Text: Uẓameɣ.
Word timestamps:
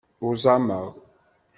Uẓameɣ. 0.25 0.87